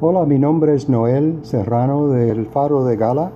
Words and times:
Hola, 0.00 0.24
mi 0.26 0.38
nombre 0.38 0.76
es 0.76 0.88
Noel 0.88 1.40
Serrano 1.42 2.06
del 2.06 2.46
Faro 2.46 2.84
de 2.84 2.96
Gala. 2.96 3.32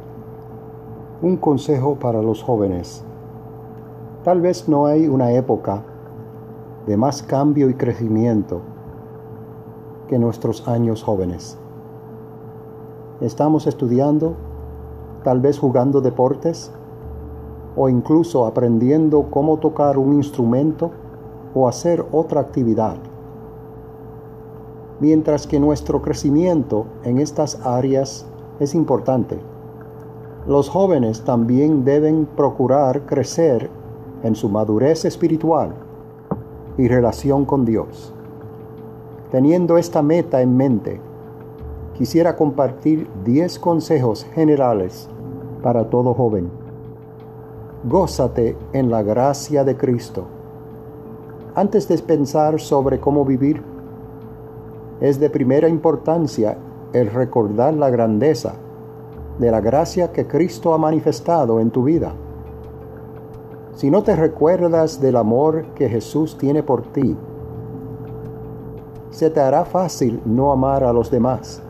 Un 1.21 1.37
consejo 1.37 1.97
para 1.97 2.23
los 2.23 2.41
jóvenes. 2.41 3.03
Tal 4.23 4.41
vez 4.41 4.69
no 4.69 4.87
hay 4.87 5.09
una 5.09 5.33
época 5.33 5.83
de 6.87 6.97
más 6.97 7.25
cambio 7.25 7.69
y 7.69 7.75
crecimiento 7.75 8.61
que 10.07 10.21
nuestros 10.21 10.69
años 10.69 11.03
jóvenes. 11.03 11.59
Estamos 13.21 13.67
estudiando, 13.67 14.35
tal 15.25 15.41
vez 15.41 15.59
jugando 15.59 16.01
deportes 16.01 16.71
o 17.75 17.89
incluso 17.89 18.47
aprendiendo 18.47 19.27
cómo 19.33 19.59
tocar 19.59 19.99
un 19.99 20.13
instrumento 20.13 20.93
o 21.57 21.67
hacer 21.67 22.07
otra 22.13 22.41
actividad 22.41 22.99
mientras 25.03 25.49
que 25.49 25.59
nuestro 25.59 26.01
crecimiento 26.01 26.87
en 27.03 27.19
estas 27.19 27.59
áreas 27.67 28.25
es 28.61 28.73
importante. 28.73 29.37
Los 30.47 30.69
jóvenes 30.69 31.23
también 31.23 31.85
deben 31.85 32.25
procurar 32.25 33.05
crecer 33.05 33.69
en 34.23 34.37
su 34.37 34.49
madurez 34.49 35.05
espiritual 35.05 35.75
y 36.79 36.87
relación 36.87 37.45
con 37.45 37.65
Dios. 37.65 38.15
Teniendo 39.33 39.77
esta 39.77 40.03
meta 40.03 40.41
en 40.41 40.57
mente, 40.57 41.01
quisiera 41.99 42.37
compartir 42.37 43.09
10 43.25 43.59
consejos 43.59 44.25
generales 44.37 45.09
para 45.65 45.91
todo 45.91 46.15
joven. 46.15 46.49
Gózate 47.89 48.57
en 48.73 48.89
la 48.89 49.03
gracia 49.03 49.65
de 49.65 49.77
Cristo. 49.77 50.27
Antes 51.57 51.89
de 51.89 51.99
pensar 51.99 52.61
sobre 52.61 53.01
cómo 53.01 53.25
vivir, 53.25 53.72
es 55.03 55.19
de 55.19 55.29
primera 55.29 55.69
importancia 55.69 56.57
el 56.93 57.11
recordar 57.11 57.75
la 57.75 57.91
grandeza 57.91 58.55
de 59.41 59.51
la 59.51 59.61
gracia 59.61 60.13
que 60.13 60.29
Cristo 60.29 60.73
ha 60.73 60.79
manifestado 60.79 61.59
en 61.59 61.73
tu 61.73 61.83
vida. 61.83 62.13
Si 63.75 63.91
no 63.91 64.05
te 64.05 64.15
recuerdas 64.15 65.01
del 65.01 65.17
amor 65.17 65.65
que 65.75 65.89
Jesús 65.89 66.39
tiene 66.39 66.63
por 66.63 66.83
ti, 66.93 67.17
se 69.11 69.29
te 69.29 69.41
hará 69.41 69.65
fácil 69.65 70.21
no 70.25 70.53
amar 70.53 70.85
a 70.85 70.93
los 70.93 71.11
demás. 71.11 71.61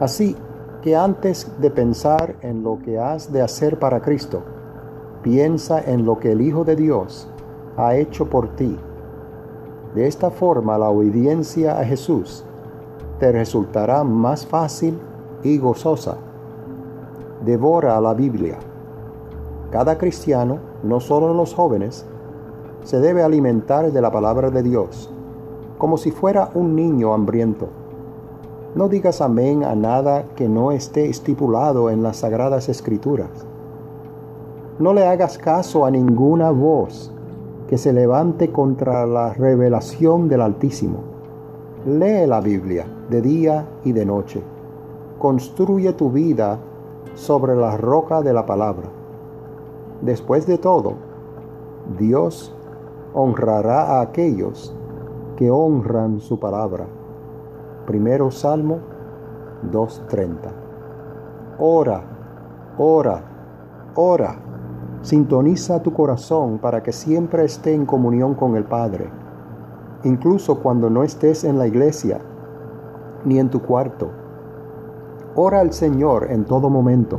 Así 0.00 0.34
que 0.80 0.96
antes 0.96 1.52
de 1.60 1.70
pensar 1.70 2.34
en 2.40 2.62
lo 2.62 2.78
que 2.78 2.98
has 2.98 3.30
de 3.30 3.42
hacer 3.42 3.78
para 3.78 4.00
Cristo, 4.00 4.42
piensa 5.22 5.82
en 5.82 6.06
lo 6.06 6.18
que 6.18 6.32
el 6.32 6.40
Hijo 6.40 6.64
de 6.64 6.76
Dios 6.76 7.28
ha 7.76 7.94
hecho 7.94 8.30
por 8.30 8.56
ti 8.56 8.78
de 9.94 10.06
esta 10.06 10.30
forma 10.30 10.78
la 10.78 10.88
obediencia 10.88 11.78
a 11.78 11.84
Jesús 11.84 12.44
te 13.22 13.30
resultará 13.30 14.02
más 14.02 14.44
fácil 14.44 14.98
y 15.44 15.56
gozosa. 15.56 16.16
Devora 17.44 18.00
la 18.00 18.14
Biblia. 18.14 18.58
Cada 19.70 19.96
cristiano, 19.96 20.58
no 20.82 20.98
solo 20.98 21.32
los 21.32 21.54
jóvenes, 21.54 22.04
se 22.82 22.98
debe 22.98 23.22
alimentar 23.22 23.92
de 23.92 24.00
la 24.00 24.10
palabra 24.10 24.50
de 24.50 24.64
Dios, 24.64 25.08
como 25.78 25.98
si 25.98 26.10
fuera 26.10 26.50
un 26.54 26.74
niño 26.74 27.14
hambriento. 27.14 27.68
No 28.74 28.88
digas 28.88 29.20
amén 29.20 29.62
a 29.62 29.76
nada 29.76 30.24
que 30.34 30.48
no 30.48 30.72
esté 30.72 31.08
estipulado 31.08 31.90
en 31.90 32.02
las 32.02 32.16
sagradas 32.16 32.68
escrituras. 32.68 33.46
No 34.80 34.94
le 34.94 35.06
hagas 35.06 35.38
caso 35.38 35.84
a 35.84 35.92
ninguna 35.92 36.50
voz 36.50 37.11
que 37.72 37.78
se 37.78 37.94
levante 37.94 38.52
contra 38.52 39.06
la 39.06 39.32
revelación 39.32 40.28
del 40.28 40.42
Altísimo. 40.42 40.98
Lee 41.86 42.26
la 42.26 42.42
Biblia 42.42 42.84
de 43.08 43.22
día 43.22 43.66
y 43.82 43.92
de 43.92 44.04
noche. 44.04 44.42
Construye 45.18 45.94
tu 45.94 46.10
vida 46.10 46.58
sobre 47.14 47.56
la 47.56 47.78
roca 47.78 48.20
de 48.20 48.34
la 48.34 48.44
palabra. 48.44 48.90
Después 50.02 50.46
de 50.46 50.58
todo, 50.58 50.96
Dios 51.98 52.54
honrará 53.14 53.84
a 53.84 54.00
aquellos 54.02 54.76
que 55.36 55.50
honran 55.50 56.20
su 56.20 56.38
palabra. 56.38 56.84
Primero 57.86 58.30
Salmo 58.30 58.80
2.30. 59.72 60.52
Ora, 61.58 62.02
ora, 62.76 63.22
ora 63.94 64.51
Sintoniza 65.02 65.82
tu 65.82 65.92
corazón 65.92 66.58
para 66.58 66.84
que 66.84 66.92
siempre 66.92 67.44
esté 67.44 67.74
en 67.74 67.86
comunión 67.86 68.34
con 68.34 68.54
el 68.54 68.62
Padre, 68.62 69.10
incluso 70.04 70.60
cuando 70.60 70.88
no 70.90 71.02
estés 71.02 71.42
en 71.42 71.58
la 71.58 71.66
iglesia 71.66 72.20
ni 73.24 73.40
en 73.40 73.50
tu 73.50 73.60
cuarto. 73.60 74.10
Ora 75.34 75.58
al 75.58 75.72
Señor 75.72 76.28
en 76.30 76.44
todo 76.44 76.70
momento. 76.70 77.18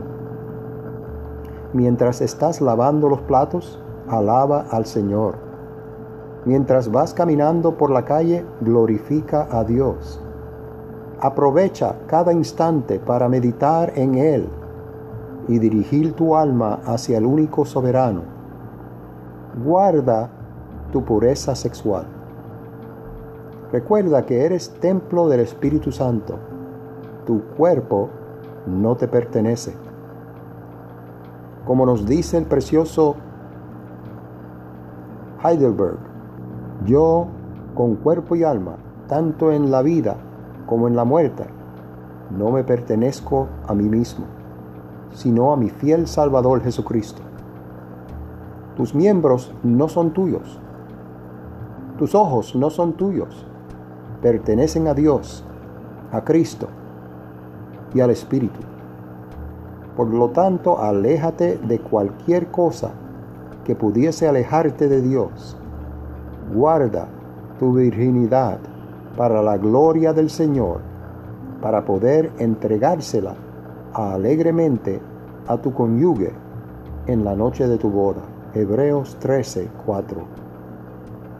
Mientras 1.74 2.22
estás 2.22 2.62
lavando 2.62 3.10
los 3.10 3.20
platos, 3.22 3.82
alaba 4.08 4.66
al 4.72 4.86
Señor. 4.86 5.36
Mientras 6.46 6.90
vas 6.90 7.14
caminando 7.14 7.78
por 7.78 7.90
la 7.90 8.06
calle, 8.06 8.46
glorifica 8.62 9.48
a 9.52 9.66
Dios. 9.66 10.22
Aprovecha 11.20 11.96
cada 12.08 12.32
instante 12.32 13.00
para 13.00 13.28
meditar 13.28 13.92
en 13.96 14.16
Él 14.16 14.48
y 15.48 15.60
dirigir 15.60 16.14
tu 16.14 16.36
alma 16.36 16.80
hacia 16.86 17.18
el 17.18 17.26
único 17.26 17.66
soberano. 17.66 18.22
Guarda 19.64 20.30
tu 20.92 21.04
pureza 21.04 21.56
sexual. 21.56 22.06
Recuerda 23.72 24.26
que 24.26 24.46
eres 24.46 24.70
templo 24.80 25.28
del 25.28 25.42
Espíritu 25.42 25.92
Santo. 25.92 26.38
Tu 27.26 27.42
cuerpo 27.58 28.10
no 28.68 28.96
te 28.96 29.08
pertenece. 29.08 29.74
Como 31.66 31.86
nos 31.86 32.06
dice 32.06 32.38
el 32.38 32.46
precioso 32.46 33.16
Heidelberg, 35.44 35.98
yo 36.86 37.28
con 37.74 37.96
cuerpo 37.96 38.36
y 38.36 38.44
alma, 38.44 38.76
tanto 39.08 39.52
en 39.52 39.72
la 39.72 39.82
vida 39.82 40.16
como 40.68 40.88
en 40.88 40.96
la 40.96 41.04
muerte, 41.04 41.46
no 42.38 42.52
me 42.52 42.64
pertenezco 42.64 43.48
a 43.68 43.74
mí 43.74 43.90
mismo 43.90 44.26
sino 45.14 45.54
a 45.54 45.58
mi 45.58 45.70
fiel 45.70 46.08
Salvador 46.08 46.62
Jesucristo. 46.62 47.22
Tus 48.76 48.96
miembros 48.96 49.54
no 49.64 49.88
son 49.88 50.12
tuyos. 50.12 50.60
Tus 51.98 52.16
ojos 52.16 52.56
no 52.56 52.70
son 52.70 52.94
tuyos. 52.94 53.46
Pertenecen 54.22 54.88
a 54.88 54.94
Dios, 54.94 55.46
a 56.12 56.24
Cristo 56.24 56.68
y 57.94 58.00
al 58.00 58.10
Espíritu. 58.10 58.60
Por 59.96 60.08
lo 60.08 60.30
tanto, 60.30 60.80
aléjate 60.80 61.58
de 61.58 61.80
cualquier 61.80 62.48
cosa 62.48 62.92
que 63.64 63.76
pudiese 63.76 64.28
alejarte 64.28 64.88
de 64.88 65.02
Dios. 65.02 65.56
Guarda 66.54 67.08
tu 67.60 67.74
virginidad 67.74 68.58
para 69.16 69.44
la 69.44 69.58
gloria 69.58 70.14
del 70.14 70.32
Señor, 70.32 70.82
para 71.62 71.86
poder 71.86 72.32
entregársela 72.40 73.36
alegremente 73.94 75.02
a 75.48 75.58
tu 75.58 75.74
cónyuge 75.74 76.32
en 77.08 77.24
la 77.24 77.36
noche 77.36 77.68
de 77.68 77.78
tu 77.78 77.90
boda. 77.90 78.22
Hebreos 78.54 79.18
13, 79.20 79.70
4. 79.86 80.22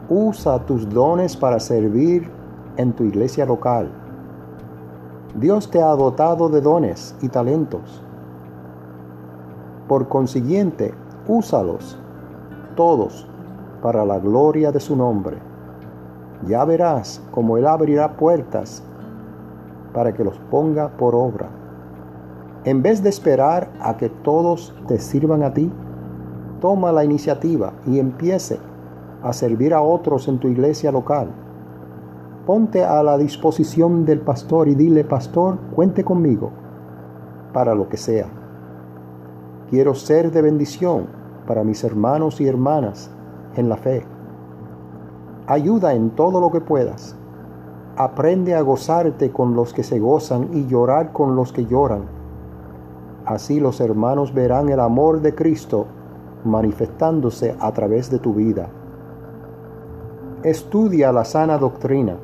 Usa 0.08 0.58
tus 0.66 0.88
dones 0.88 1.36
para 1.36 1.58
servir 1.58 2.30
en 2.76 2.92
tu 2.92 3.04
iglesia 3.04 3.46
local. 3.46 3.88
Dios 5.36 5.70
te 5.70 5.82
ha 5.82 5.90
dotado 5.96 6.48
de 6.48 6.60
dones 6.60 7.16
y 7.22 7.28
talentos. 7.28 8.02
Por 9.88 10.08
consiguiente, 10.08 10.94
úsalos 11.26 11.98
todos 12.76 13.26
para 13.82 14.04
la 14.04 14.18
gloria 14.18 14.70
de 14.72 14.80
su 14.80 14.96
nombre. 14.96 15.38
Ya 16.46 16.64
verás 16.64 17.22
cómo 17.30 17.56
Él 17.58 17.66
abrirá 17.66 18.16
puertas 18.16 18.82
para 19.92 20.12
que 20.12 20.24
los 20.24 20.38
ponga 20.50 20.88
por 20.88 21.14
obra. 21.14 21.48
En 22.64 22.82
vez 22.82 23.02
de 23.02 23.10
esperar 23.10 23.70
a 23.78 23.98
que 23.98 24.08
todos 24.08 24.74
te 24.88 24.98
sirvan 24.98 25.42
a 25.42 25.52
ti, 25.52 25.70
toma 26.62 26.92
la 26.92 27.04
iniciativa 27.04 27.74
y 27.86 27.98
empiece 27.98 28.58
a 29.22 29.34
servir 29.34 29.74
a 29.74 29.82
otros 29.82 30.28
en 30.28 30.38
tu 30.38 30.48
iglesia 30.48 30.90
local. 30.90 31.28
Ponte 32.46 32.82
a 32.82 33.02
la 33.02 33.18
disposición 33.18 34.06
del 34.06 34.20
pastor 34.20 34.68
y 34.68 34.74
dile, 34.74 35.04
pastor, 35.04 35.58
cuente 35.74 36.04
conmigo 36.04 36.52
para 37.52 37.74
lo 37.74 37.90
que 37.90 37.98
sea. 37.98 38.28
Quiero 39.68 39.94
ser 39.94 40.30
de 40.30 40.40
bendición 40.40 41.06
para 41.46 41.64
mis 41.64 41.84
hermanos 41.84 42.40
y 42.40 42.48
hermanas 42.48 43.10
en 43.56 43.68
la 43.68 43.76
fe. 43.76 44.06
Ayuda 45.46 45.92
en 45.92 46.10
todo 46.10 46.40
lo 46.40 46.50
que 46.50 46.62
puedas. 46.62 47.14
Aprende 47.96 48.54
a 48.54 48.62
gozarte 48.62 49.30
con 49.30 49.54
los 49.54 49.74
que 49.74 49.82
se 49.82 49.98
gozan 49.98 50.48
y 50.54 50.66
llorar 50.66 51.12
con 51.12 51.36
los 51.36 51.52
que 51.52 51.66
lloran 51.66 52.23
Así 53.24 53.58
los 53.58 53.80
hermanos 53.80 54.34
verán 54.34 54.68
el 54.68 54.80
amor 54.80 55.22
de 55.22 55.34
Cristo 55.34 55.86
manifestándose 56.44 57.56
a 57.58 57.72
través 57.72 58.10
de 58.10 58.18
tu 58.18 58.34
vida. 58.34 58.68
Estudia 60.42 61.10
la 61.10 61.24
sana 61.24 61.56
doctrina. 61.56 62.16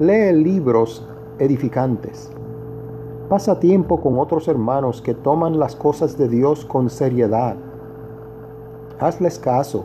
Lee 0.00 0.32
libros 0.32 1.06
edificantes. 1.38 2.32
Pasa 3.28 3.60
tiempo 3.60 4.00
con 4.00 4.18
otros 4.18 4.48
hermanos 4.48 5.00
que 5.00 5.14
toman 5.14 5.60
las 5.60 5.76
cosas 5.76 6.18
de 6.18 6.28
Dios 6.28 6.64
con 6.64 6.90
seriedad. 6.90 7.54
Hazles 8.98 9.38
caso. 9.38 9.84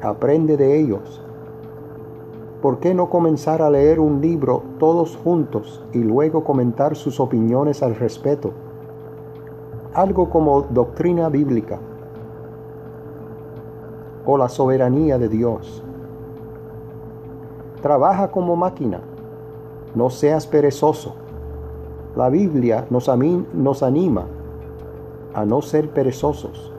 Aprende 0.00 0.56
de 0.56 0.80
ellos. 0.80 1.22
¿Por 2.62 2.78
qué 2.78 2.94
no 2.94 3.08
comenzar 3.08 3.62
a 3.62 3.70
leer 3.70 4.00
un 4.00 4.20
libro 4.20 4.62
todos 4.78 5.16
juntos 5.16 5.82
y 5.94 5.98
luego 5.98 6.44
comentar 6.44 6.94
sus 6.94 7.18
opiniones 7.18 7.82
al 7.82 7.94
respecto? 7.94 8.52
Algo 9.94 10.28
como 10.28 10.62
doctrina 10.62 11.30
bíblica 11.30 11.78
o 14.26 14.36
la 14.36 14.50
soberanía 14.50 15.16
de 15.16 15.28
Dios. 15.28 15.82
Trabaja 17.80 18.30
como 18.30 18.56
máquina, 18.56 19.00
no 19.94 20.10
seas 20.10 20.46
perezoso. 20.46 21.14
La 22.14 22.28
Biblia 22.28 22.86
nos, 22.90 23.08
anima 23.08 24.26
a 25.32 25.44
no 25.46 25.62
ser 25.62 25.88
perezosos, 25.88 26.72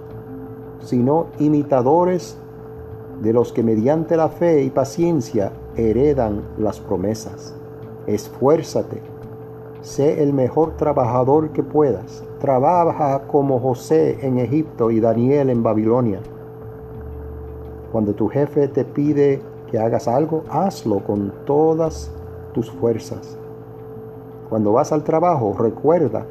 sino 0.79 1.27
imitadores 1.39 2.37
de 3.21 3.33
los 3.33 3.53
que 3.53 3.63
mediante 3.63 4.17
la 4.17 4.29
fe 4.29 4.63
y 4.63 4.69
paciencia 4.69 5.51
heredan 5.75 6.41
las 6.57 6.79
promesas. 6.79 7.55
Esfuérzate, 8.07 9.01
sé 9.81 10.23
el 10.23 10.33
mejor 10.33 10.75
trabajador 10.75 11.51
que 11.51 11.61
puedas. 11.61 12.23
Trabaja 12.39 13.27
como 13.27 13.59
José 13.59 14.17
en 14.25 14.39
Egipto 14.39 14.89
y 14.89 14.99
Daniel 14.99 15.51
en 15.51 15.61
Babilonia. 15.61 16.19
Cuando 17.91 18.13
tu 18.15 18.27
jefe 18.27 18.67
te 18.67 18.85
pide 18.85 19.41
que 19.69 19.77
hagas 19.77 20.07
algo, 20.07 20.43
hazlo 20.49 21.03
con 21.03 21.31
todas 21.45 22.11
tus 22.53 22.71
fuerzas. 22.71 23.37
Cuando 24.49 24.73
vas 24.73 24.91
al 24.91 25.03
trabajo, 25.03 25.55
recuerda 25.57 26.25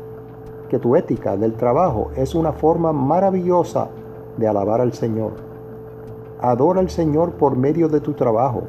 que 0.69 0.79
tu 0.79 0.97
ética 0.97 1.37
del 1.37 1.55
trabajo 1.55 2.11
es 2.17 2.35
una 2.35 2.53
forma 2.53 2.93
maravillosa 2.93 3.89
de 4.37 4.49
alabar 4.49 4.81
al 4.81 4.93
Señor. 4.93 5.50
Adora 6.43 6.81
al 6.81 6.91
Señor 6.91 7.33
por 7.33 7.57
medio 7.57 7.89
de 7.89 8.01
tu 8.01 8.15
trabajo. 8.15 8.63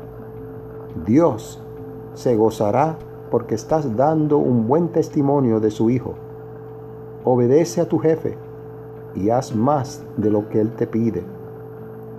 Dios 1.05 1.61
se 2.13 2.35
gozará 2.35 2.97
porque 3.29 3.55
estás 3.55 3.95
dando 3.95 4.37
un 4.37 4.67
buen 4.67 4.89
testimonio 4.89 5.59
de 5.59 5.71
su 5.71 5.89
Hijo. 5.89 6.15
Obedece 7.23 7.81
a 7.81 7.87
tu 7.87 7.97
jefe 7.99 8.37
y 9.15 9.29
haz 9.29 9.55
más 9.55 10.03
de 10.17 10.29
lo 10.29 10.49
que 10.49 10.59
Él 10.59 10.71
te 10.75 10.85
pide. 10.87 11.23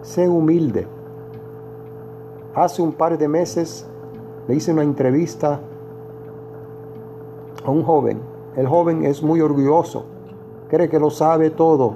Sé 0.03 0.29
humilde 0.29 0.87
Hace 2.55 2.83
un 2.83 2.93
par 2.93 3.17
de 3.17 3.29
meses 3.29 3.87
le 4.47 4.55
hice 4.55 4.73
una 4.73 4.83
entrevista 4.83 5.59
a 7.65 7.71
un 7.71 7.83
joven. 7.83 8.21
El 8.57 8.69
joven 8.69 9.05
es 9.05 9.23
muy 9.23 9.41
orgulloso, 9.41 10.05
cree 10.69 10.91
que 10.91 10.99
lo 10.99 11.09
sabe 11.09 11.49
todo 11.49 11.95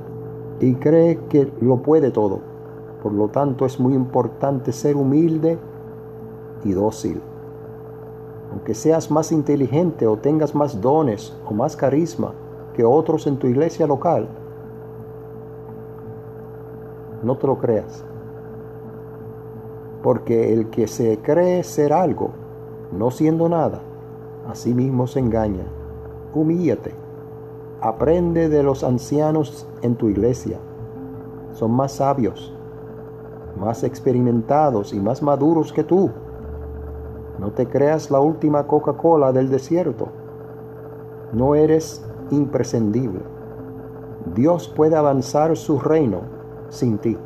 y 0.58 0.74
cree 0.76 1.18
que 1.28 1.52
lo 1.60 1.82
puede 1.82 2.10
todo. 2.10 2.55
Por 3.02 3.12
lo 3.12 3.28
tanto 3.28 3.66
es 3.66 3.78
muy 3.78 3.94
importante 3.94 4.72
ser 4.72 4.96
humilde 4.96 5.58
y 6.64 6.72
dócil. 6.72 7.20
Aunque 8.50 8.74
seas 8.74 9.10
más 9.10 9.32
inteligente 9.32 10.06
o 10.06 10.16
tengas 10.16 10.54
más 10.54 10.80
dones 10.80 11.36
o 11.48 11.52
más 11.52 11.76
carisma 11.76 12.32
que 12.74 12.84
otros 12.84 13.26
en 13.26 13.36
tu 13.38 13.46
iglesia 13.46 13.86
local, 13.86 14.28
no 17.22 17.36
te 17.36 17.46
lo 17.46 17.58
creas 17.58 18.04
porque 20.06 20.52
el 20.52 20.70
que 20.70 20.86
se 20.86 21.18
cree 21.18 21.64
ser 21.64 21.92
algo, 21.92 22.30
no 22.92 23.10
siendo 23.10 23.48
nada, 23.48 23.80
a 24.48 24.54
sí 24.54 24.72
mismo 24.72 25.08
se 25.08 25.18
engaña. 25.18 25.64
Humíllate, 26.32 26.94
aprende 27.80 28.48
de 28.48 28.62
los 28.62 28.84
ancianos 28.84 29.66
en 29.82 29.96
tu 29.96 30.08
iglesia. 30.08 30.60
Son 31.54 31.72
más 31.72 31.90
sabios, 31.90 32.55
más 33.56 33.84
experimentados 33.84 34.92
y 34.92 35.00
más 35.00 35.22
maduros 35.22 35.72
que 35.72 35.84
tú. 35.84 36.10
No 37.38 37.50
te 37.50 37.66
creas 37.66 38.10
la 38.10 38.20
última 38.20 38.66
Coca-Cola 38.66 39.32
del 39.32 39.50
desierto. 39.50 40.08
No 41.32 41.54
eres 41.54 42.04
imprescindible. 42.30 43.20
Dios 44.34 44.68
puede 44.68 44.96
avanzar 44.96 45.56
su 45.56 45.78
reino 45.78 46.20
sin 46.68 46.98
ti. 46.98 47.16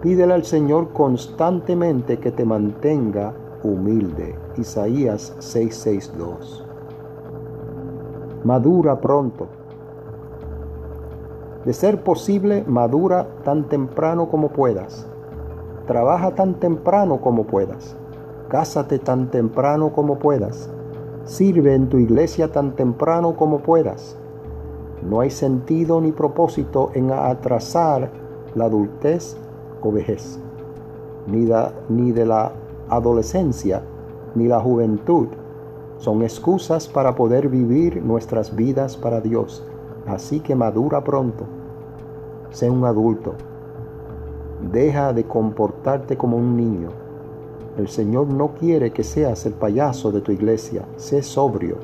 Pídele 0.00 0.34
al 0.34 0.44
Señor 0.44 0.92
constantemente 0.92 2.18
que 2.18 2.32
te 2.32 2.44
mantenga 2.44 3.34
humilde. 3.62 4.36
Isaías 4.56 5.34
6:62. 5.38 6.64
Madura 8.44 9.00
pronto. 9.00 9.46
De 11.64 11.72
ser 11.72 12.02
posible, 12.02 12.64
madura 12.66 13.28
tan 13.44 13.68
temprano 13.68 14.28
como 14.28 14.48
puedas. 14.48 15.06
Trabaja 15.86 16.34
tan 16.34 16.54
temprano 16.54 17.20
como 17.20 17.44
puedas. 17.44 17.96
Cásate 18.48 18.98
tan 18.98 19.30
temprano 19.30 19.92
como 19.92 20.18
puedas. 20.18 20.70
Sirve 21.24 21.74
en 21.74 21.88
tu 21.88 21.98
iglesia 21.98 22.50
tan 22.50 22.72
temprano 22.72 23.36
como 23.36 23.60
puedas. 23.60 24.16
No 25.08 25.20
hay 25.20 25.30
sentido 25.30 26.00
ni 26.00 26.12
propósito 26.12 26.90
en 26.94 27.12
atrasar 27.12 28.10
la 28.54 28.64
adultez 28.64 29.36
o 29.82 29.90
vejez, 29.90 30.38
ni, 31.26 31.48
ni 31.88 32.12
de 32.12 32.26
la 32.26 32.52
adolescencia, 32.88 33.82
ni 34.34 34.46
la 34.48 34.60
juventud. 34.60 35.28
Son 35.98 36.22
excusas 36.22 36.88
para 36.88 37.14
poder 37.14 37.48
vivir 37.48 38.02
nuestras 38.02 38.54
vidas 38.54 38.96
para 38.96 39.20
Dios. 39.20 39.64
Así 40.06 40.40
que 40.40 40.54
madura 40.54 41.02
pronto. 41.02 41.44
Sé 42.50 42.68
un 42.68 42.84
adulto. 42.84 43.34
Deja 44.70 45.12
de 45.12 45.24
comportarte 45.24 46.16
como 46.16 46.36
un 46.36 46.56
niño. 46.56 46.90
El 47.76 47.88
Señor 47.88 48.26
no 48.26 48.54
quiere 48.54 48.92
que 48.92 49.02
seas 49.02 49.46
el 49.46 49.54
payaso 49.54 50.12
de 50.12 50.20
tu 50.20 50.32
iglesia. 50.32 50.84
Sé 50.96 51.22
sobrio. 51.22 51.78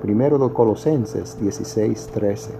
Primero 0.00 0.38
de 0.38 0.52
Colosenses 0.52 1.38
16:13. 1.40 2.52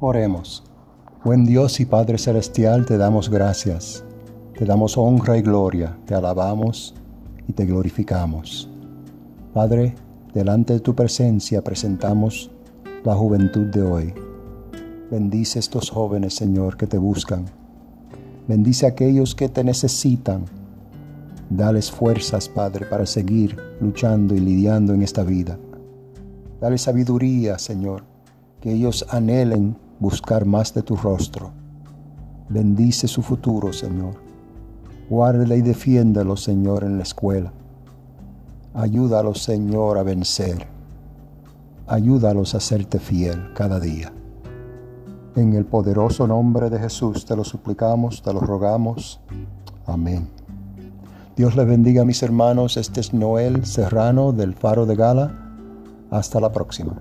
Oremos. 0.00 0.73
Buen 1.24 1.46
Dios 1.46 1.80
y 1.80 1.86
Padre 1.86 2.18
Celestial, 2.18 2.84
te 2.84 2.98
damos 2.98 3.30
gracias, 3.30 4.04
te 4.58 4.66
damos 4.66 4.98
honra 4.98 5.38
y 5.38 5.40
gloria, 5.40 5.96
te 6.04 6.14
alabamos 6.14 6.94
y 7.48 7.54
te 7.54 7.64
glorificamos. 7.64 8.68
Padre, 9.54 9.94
delante 10.34 10.74
de 10.74 10.80
tu 10.80 10.94
presencia 10.94 11.64
presentamos 11.64 12.50
la 13.04 13.14
juventud 13.14 13.68
de 13.68 13.80
hoy. 13.80 14.14
Bendice 15.10 15.60
estos 15.60 15.88
jóvenes, 15.88 16.34
Señor, 16.34 16.76
que 16.76 16.86
te 16.86 16.98
buscan. 16.98 17.46
Bendice 18.46 18.84
a 18.84 18.90
aquellos 18.90 19.34
que 19.34 19.48
te 19.48 19.64
necesitan. 19.64 20.44
Dales 21.48 21.90
fuerzas, 21.90 22.50
Padre, 22.50 22.84
para 22.84 23.06
seguir 23.06 23.56
luchando 23.80 24.34
y 24.34 24.40
lidiando 24.40 24.92
en 24.92 25.00
esta 25.00 25.24
vida. 25.24 25.58
Dale 26.60 26.76
sabiduría, 26.76 27.58
Señor, 27.58 28.04
que 28.60 28.72
ellos 28.72 29.06
anhelen 29.08 29.78
buscar 30.00 30.44
más 30.44 30.74
de 30.74 30.82
tu 30.82 30.96
rostro. 30.96 31.50
Bendice 32.48 33.08
su 33.08 33.22
futuro, 33.22 33.72
Señor. 33.72 34.14
Guárdale 35.08 35.58
y 35.58 35.62
defiéndelo, 35.62 36.36
Señor, 36.36 36.84
en 36.84 36.96
la 36.96 37.02
escuela. 37.02 37.52
Ayúdalos, 38.74 39.42
Señor, 39.42 39.98
a 39.98 40.02
vencer. 40.02 40.66
Ayúdalos 41.86 42.54
a 42.54 42.60
serte 42.60 42.98
fiel 42.98 43.52
cada 43.54 43.78
día. 43.78 44.12
En 45.36 45.52
el 45.54 45.64
poderoso 45.64 46.26
nombre 46.26 46.70
de 46.70 46.78
Jesús 46.78 47.24
te 47.24 47.34
lo 47.34 47.44
suplicamos, 47.44 48.22
te 48.22 48.32
lo 48.32 48.40
rogamos. 48.40 49.20
Amén. 49.86 50.28
Dios 51.36 51.56
les 51.56 51.66
bendiga 51.66 52.04
mis 52.04 52.22
hermanos. 52.22 52.76
Este 52.76 53.00
es 53.00 53.12
Noel 53.12 53.66
Serrano 53.66 54.32
del 54.32 54.54
Faro 54.54 54.86
de 54.86 54.94
Gala. 54.94 55.34
Hasta 56.10 56.38
la 56.38 56.52
próxima. 56.52 56.94